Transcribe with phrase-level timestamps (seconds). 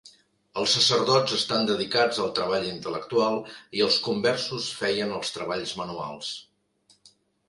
[0.59, 3.37] Els sacerdots estan dedicats al treball intel·lectual
[3.81, 6.31] i els conversos feien els treballs manuals.